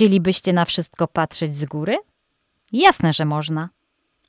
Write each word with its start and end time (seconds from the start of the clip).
Chcielibyście 0.00 0.52
na 0.52 0.64
wszystko 0.64 1.08
patrzeć 1.08 1.56
z 1.56 1.64
góry? 1.64 1.98
Jasne, 2.72 3.12
że 3.12 3.24
można. 3.24 3.68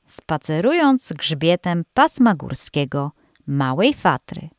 Spacerując 0.08 1.14
grzbietem 1.14 1.84
pasma 1.94 2.36
górskiego 2.36 3.12
Małej 3.48 3.94
Fatry. 3.94 4.50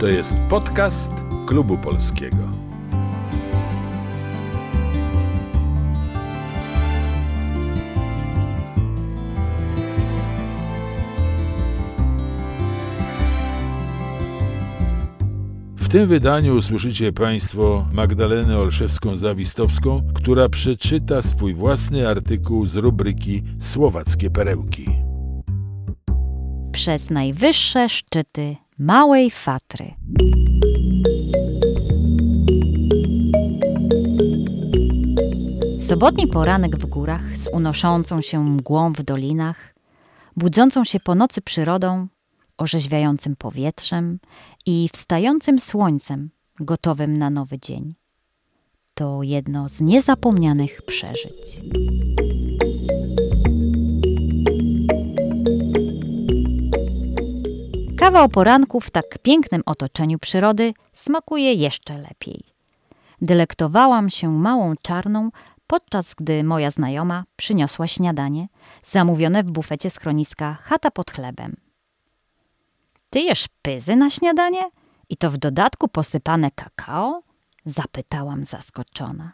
To 0.00 0.06
jest 0.06 0.34
podcast 0.50 1.12
Klubu 1.46 1.78
Polskiego. 1.78 2.65
W 15.86 15.88
tym 15.88 16.06
wydaniu 16.06 16.56
usłyszycie 16.56 17.12
Państwo 17.12 17.86
Magdalenę 17.92 18.54
Olszewską-Zawistowską, 18.54 20.02
która 20.14 20.48
przeczyta 20.48 21.22
swój 21.22 21.54
własny 21.54 22.08
artykuł 22.08 22.66
z 22.66 22.76
rubryki 22.76 23.42
Słowackie 23.60 24.30
Perełki. 24.30 24.86
Przez 26.72 27.10
najwyższe 27.10 27.88
szczyty 27.88 28.56
Małej 28.78 29.30
Fatry. 29.30 29.94
Sobotni 35.80 36.26
poranek 36.26 36.76
w 36.76 36.86
górach 36.86 37.36
z 37.36 37.48
unoszącą 37.52 38.20
się 38.20 38.44
mgłą 38.44 38.92
w 38.92 39.02
dolinach, 39.02 39.74
budzącą 40.36 40.84
się 40.84 41.00
po 41.00 41.14
nocy 41.14 41.42
przyrodą, 41.42 42.06
orzeźwiającym 42.58 43.36
powietrzem 43.36 44.18
i 44.66 44.88
wstającym 44.92 45.58
słońcem, 45.58 46.30
gotowym 46.60 47.18
na 47.18 47.30
nowy 47.30 47.58
dzień. 47.58 47.94
To 48.94 49.22
jedno 49.22 49.68
z 49.68 49.80
niezapomnianych 49.80 50.82
przeżyć. 50.82 51.60
Kawa 57.96 58.22
o 58.22 58.28
poranku 58.28 58.80
w 58.80 58.90
tak 58.90 59.18
pięknym 59.22 59.62
otoczeniu 59.66 60.18
przyrody 60.18 60.74
smakuje 60.92 61.52
jeszcze 61.52 61.98
lepiej. 61.98 62.40
Delektowałam 63.22 64.10
się 64.10 64.32
małą 64.32 64.74
czarną, 64.82 65.30
podczas 65.66 66.14
gdy 66.14 66.44
moja 66.44 66.70
znajoma 66.70 67.24
przyniosła 67.36 67.86
śniadanie, 67.86 68.48
zamówione 68.84 69.42
w 69.42 69.50
bufecie 69.50 69.90
schroniska 69.90 70.58
Chata 70.62 70.90
pod 70.90 71.10
chlebem. 71.10 71.65
Ty 73.16 73.20
jesz 73.22 73.48
pyzy 73.62 73.96
na 73.96 74.10
śniadanie? 74.10 74.70
I 75.08 75.16
to 75.16 75.30
w 75.30 75.36
dodatku 75.36 75.88
posypane 75.88 76.50
kakao? 76.50 77.22
Zapytałam 77.64 78.44
zaskoczona. 78.44 79.32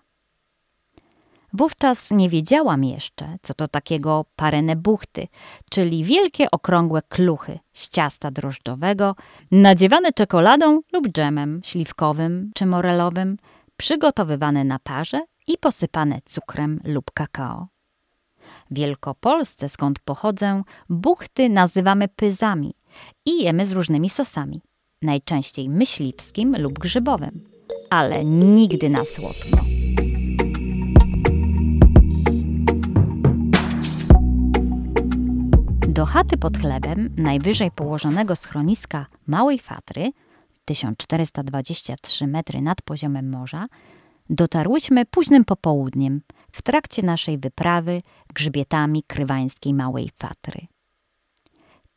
Wówczas 1.53 2.11
nie 2.11 2.29
wiedziałam 2.29 2.85
jeszcze, 2.85 3.37
co 3.43 3.55
to 3.55 3.69
takiego 3.69 4.25
parene 4.37 4.77
buchty, 4.77 5.29
czyli 5.71 6.05
wielkie 6.05 6.51
okrągłe 6.51 7.03
kluchy 7.09 7.59
z 7.73 7.89
ciasta 7.89 8.31
drożdżowego, 8.31 9.17
nadziewane 9.51 10.13
czekoladą 10.13 10.81
lub 10.93 11.09
dżemem 11.09 11.61
śliwkowym 11.65 12.51
czy 12.55 12.67
morelowym, 12.67 13.37
przygotowywane 13.77 14.65
na 14.65 14.79
parze 14.79 15.25
i 15.47 15.59
posypane 15.59 16.21
cukrem 16.25 16.81
lub 16.85 17.11
kakao. 17.11 17.69
W 18.71 18.75
Wielkopolsce, 18.75 19.69
skąd 19.69 19.99
pochodzę, 19.99 20.63
buchty 20.89 21.49
nazywamy 21.49 22.09
pyzami 22.09 22.75
i 23.27 23.43
jemy 23.45 23.67
z 23.67 23.73
różnymi 23.73 24.11
sosami, 24.11 24.61
najczęściej 25.03 25.69
myśliwskim 25.69 26.57
lub 26.59 26.79
grzybowym, 26.79 27.45
ale 27.91 28.25
nigdy 28.25 28.91
na 28.91 29.05
słodko. 29.05 29.59
Do 35.89 36.07
chaty 36.07 36.37
pod 36.37 36.59
chlebem, 36.59 37.15
najwyżej 37.17 37.71
położonego 37.71 38.37
schroniska 38.37 39.07
Małej 39.27 39.59
Fatry, 39.59 40.13
1423 40.65 42.27
metry 42.27 42.63
nad 42.63 42.83
poziomem 42.83 43.31
morza, 43.31 43.67
dotarłyśmy 44.31 45.07
późnym 45.07 45.45
popołudniem 45.45 46.21
w 46.53 46.63
trakcie 46.63 47.03
naszej 47.03 47.39
wyprawy 47.39 48.03
grzbietami 48.35 49.03
krywańskiej 49.03 49.75
Małej 49.75 50.11
Fatry. 50.19 50.72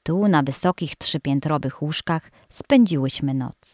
Tu, 0.07 0.27
na 0.27 0.43
wysokich 0.43 0.95
trzypiętrowych 0.95 1.81
łóżkach, 1.81 2.31
spędziłyśmy 2.49 3.33
noc. 3.33 3.73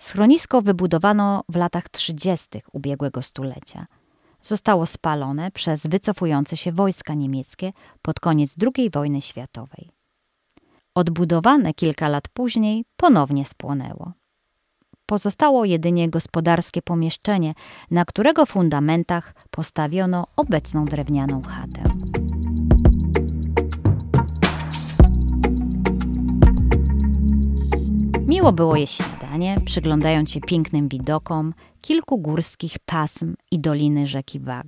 Schronisko 0.00 0.62
wybudowano 0.62 1.42
w 1.48 1.56
latach 1.56 1.88
trzydziestych 1.88 2.74
ubiegłego 2.74 3.22
stulecia. 3.22 3.86
Zostało 4.42 4.86
spalone 4.86 5.50
przez 5.50 5.86
wycofujące 5.86 6.56
się 6.56 6.72
wojska 6.72 7.14
niemieckie 7.14 7.72
pod 8.02 8.20
koniec 8.20 8.54
II 8.76 8.90
wojny 8.90 9.20
światowej. 9.20 9.90
Odbudowane 10.94 11.74
kilka 11.74 12.08
lat 12.08 12.28
później 12.28 12.84
ponownie 12.96 13.44
spłonęło. 13.44 14.12
Pozostało 15.06 15.64
jedynie 15.64 16.10
gospodarskie 16.10 16.82
pomieszczenie, 16.82 17.54
na 17.90 18.04
którego 18.04 18.46
fundamentach 18.46 19.34
postawiono 19.50 20.26
obecną 20.36 20.84
drewnianą 20.84 21.40
chatę. 21.40 21.82
Miło 28.38 28.52
było 28.52 28.76
jeść 28.76 28.96
śniadanie, 28.96 29.56
przyglądając 29.64 30.30
się 30.30 30.40
pięknym 30.40 30.88
widokom 30.88 31.54
kilku 31.80 32.18
górskich 32.18 32.78
pasm 32.78 33.34
i 33.50 33.58
doliny 33.58 34.06
rzeki 34.06 34.40
Wag. 34.40 34.66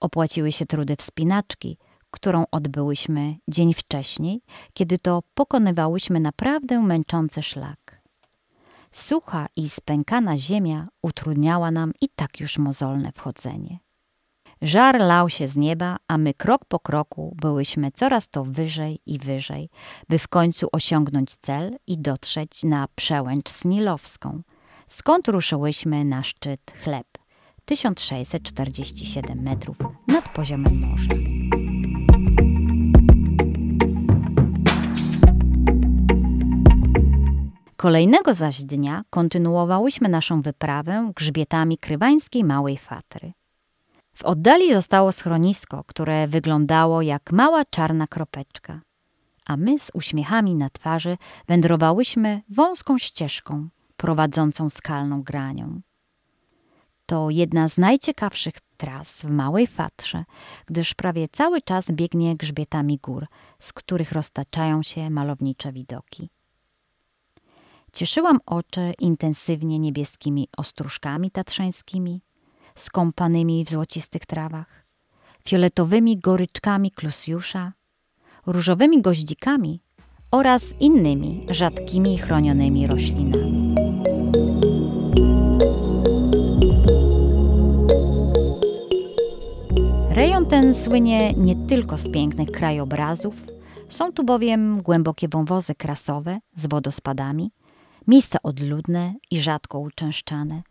Opłaciły 0.00 0.52
się 0.52 0.66
trudy 0.66 0.96
wspinaczki, 0.96 1.78
którą 2.10 2.44
odbyłyśmy 2.50 3.36
dzień 3.48 3.74
wcześniej, 3.74 4.42
kiedy 4.72 4.98
to 4.98 5.22
pokonywałyśmy 5.34 6.20
naprawdę 6.20 6.82
męczący 6.82 7.42
szlak. 7.42 8.02
Sucha 8.92 9.46
i 9.56 9.68
spękana 9.68 10.38
ziemia 10.38 10.88
utrudniała 11.02 11.70
nam 11.70 11.92
i 12.00 12.08
tak 12.08 12.40
już 12.40 12.58
mozolne 12.58 13.12
wchodzenie. 13.12 13.78
Żar 14.62 15.00
lał 15.00 15.28
się 15.28 15.48
z 15.48 15.56
nieba, 15.56 15.96
a 16.08 16.18
my 16.18 16.34
krok 16.34 16.64
po 16.64 16.80
kroku 16.80 17.36
byłyśmy 17.40 17.90
coraz 17.90 18.28
to 18.28 18.44
wyżej 18.44 18.98
i 19.06 19.18
wyżej, 19.18 19.70
by 20.08 20.18
w 20.18 20.28
końcu 20.28 20.68
osiągnąć 20.72 21.36
cel 21.36 21.78
i 21.86 21.98
dotrzeć 21.98 22.64
na 22.64 22.88
przełęcz 22.94 23.48
Snilowską, 23.48 24.42
skąd 24.88 25.28
ruszyłyśmy 25.28 26.04
na 26.04 26.22
szczyt 26.22 26.72
Chleb, 26.82 27.06
1647 27.64 29.36
metrów 29.42 29.76
nad 30.08 30.28
poziomem 30.28 30.80
morza. 30.80 31.14
Kolejnego 37.76 38.34
zaś 38.34 38.64
dnia 38.64 39.02
kontynuowałyśmy 39.10 40.08
naszą 40.08 40.42
wyprawę 40.42 41.12
grzbietami 41.16 41.78
krywańskiej 41.78 42.44
Małej 42.44 42.78
Fatry. 42.78 43.32
W 44.18 44.24
oddali 44.24 44.74
zostało 44.74 45.12
schronisko, 45.12 45.84
które 45.84 46.28
wyglądało 46.28 47.02
jak 47.02 47.32
mała 47.32 47.64
czarna 47.64 48.06
kropeczka, 48.06 48.80
a 49.46 49.56
my 49.56 49.78
z 49.78 49.90
uśmiechami 49.94 50.54
na 50.54 50.70
twarzy 50.70 51.18
wędrowałyśmy 51.48 52.42
wąską 52.48 52.98
ścieżką 52.98 53.68
prowadzącą 53.96 54.70
skalną 54.70 55.22
granią. 55.22 55.80
To 57.06 57.30
jedna 57.30 57.68
z 57.68 57.78
najciekawszych 57.78 58.54
tras 58.76 59.22
w 59.22 59.30
Małej 59.30 59.66
Fatrze, 59.66 60.24
gdyż 60.66 60.94
prawie 60.94 61.28
cały 61.28 61.62
czas 61.62 61.90
biegnie 61.90 62.36
grzbietami 62.36 62.98
gór, 62.98 63.26
z 63.58 63.72
których 63.72 64.12
roztaczają 64.12 64.82
się 64.82 65.10
malownicze 65.10 65.72
widoki. 65.72 66.30
Cieszyłam 67.92 68.38
oczy 68.46 68.94
intensywnie 68.98 69.78
niebieskimi 69.78 70.48
ostróżkami 70.56 71.30
tatrzańskimi, 71.30 72.20
skąpanymi 72.80 73.64
w 73.64 73.70
złocistych 73.70 74.26
trawach, 74.26 74.86
fioletowymi 75.48 76.18
goryczkami 76.18 76.90
klusjusza, 76.90 77.72
różowymi 78.46 79.02
goździkami 79.02 79.80
oraz 80.30 80.74
innymi 80.80 81.46
rzadkimi 81.50 82.18
chronionymi 82.18 82.86
roślinami. 82.86 83.74
Rejon 90.10 90.46
ten 90.46 90.74
słynie 90.74 91.32
nie 91.32 91.66
tylko 91.66 91.98
z 91.98 92.10
pięknych 92.10 92.50
krajobrazów, 92.50 93.34
są 93.88 94.12
tu 94.12 94.24
bowiem 94.24 94.82
głębokie 94.82 95.28
wąwozy 95.28 95.74
krasowe 95.74 96.40
z 96.54 96.66
wodospadami, 96.66 97.50
miejsca 98.06 98.38
odludne 98.42 99.14
i 99.30 99.40
rzadko 99.40 99.78
uczęszczane, 99.78 100.62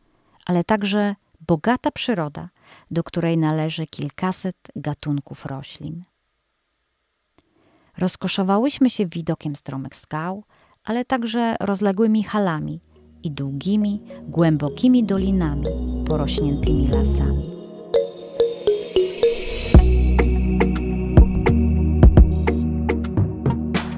ale 0.45 0.63
także 0.63 1.15
bogata 1.39 1.91
przyroda, 1.91 2.49
do 2.91 3.03
której 3.03 3.37
należy 3.37 3.87
kilkaset 3.87 4.55
gatunków 4.75 5.45
roślin. 5.45 6.03
Rozkoszowałyśmy 7.97 8.89
się 8.89 9.05
widokiem 9.05 9.55
stromych 9.55 9.95
skał, 9.95 10.43
ale 10.83 11.05
także 11.05 11.55
rozległymi 11.59 12.23
halami 12.23 12.79
i 13.23 13.31
długimi, 13.31 14.01
głębokimi 14.27 15.03
dolinami 15.03 15.65
porośniętymi 16.07 16.87
lasami. 16.87 17.57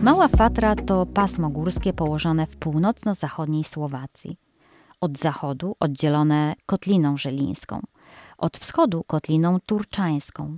Mała 0.02 0.28
Fatra 0.28 0.76
to 0.76 1.06
pasmo 1.06 1.50
górskie 1.50 1.94
położone 1.94 2.48
w 2.48 2.58
północno-zachodniej 2.58 3.64
Słowacji. 3.64 4.49
Od 5.02 5.18
zachodu 5.18 5.76
oddzielone 5.80 6.56
Kotliną 6.66 7.18
Żelińską, 7.18 7.82
od 8.38 8.58
wschodu 8.58 9.04
Kotliną 9.04 9.60
Turczańską, 9.66 10.58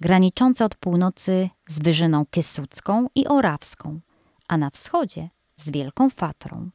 graniczące 0.00 0.64
od 0.64 0.74
północy 0.74 1.50
z 1.68 1.78
Wyżyną 1.78 2.26
Kysucką 2.30 3.06
i 3.14 3.26
Orawską, 3.26 4.00
a 4.48 4.56
na 4.56 4.70
wschodzie 4.70 5.28
z 5.56 5.70
Wielką 5.70 6.10
Fatrą. 6.10 6.70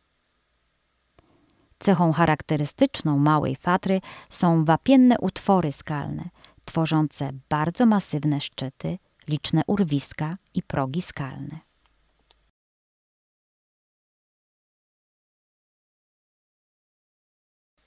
Cechą 1.79 2.11
charakterystyczną 2.11 3.19
Małej 3.19 3.55
Fatry 3.55 4.01
są 4.29 4.65
wapienne 4.65 5.15
utwory 5.19 5.71
skalne, 5.71 6.29
tworzące 6.65 7.31
bardzo 7.49 7.85
masywne 7.85 8.41
szczyty, 8.41 8.97
liczne 9.27 9.61
urwiska 9.67 10.37
i 10.53 10.63
progi 10.63 11.01
skalne. 11.01 11.68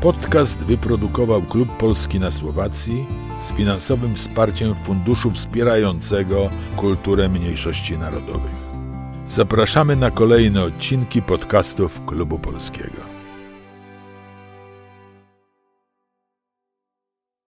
Podcast 0.00 0.58
wyprodukował 0.58 1.42
Klub 1.42 1.76
Polski 1.76 2.20
na 2.20 2.30
Słowacji 2.30 3.06
z 3.42 3.52
finansowym 3.52 4.16
wsparciem 4.16 4.74
Funduszu 4.84 5.30
Wspierającego 5.30 6.50
Kulturę 6.76 7.28
Mniejszości 7.28 7.98
Narodowych. 7.98 8.68
Zapraszamy 9.28 9.96
na 9.96 10.10
kolejne 10.10 10.62
odcinki 10.62 11.22
podcastów 11.22 12.00
Klubu 12.06 12.38
Polskiego. 12.38 13.17